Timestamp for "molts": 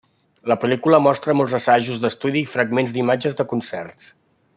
1.41-1.53